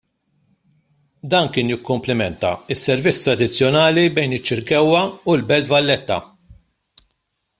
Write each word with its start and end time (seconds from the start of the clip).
Dan 1.33 1.47
kien 1.57 1.67
jikkumplementa 1.73 2.53
s-servizz 2.77 3.19
tradizzjonali 3.27 4.05
bejn 4.15 4.33
iċ-Ċirkewwa 4.37 5.03
u 5.31 5.37
l-Belt 5.39 5.69
Valletta. 5.75 6.17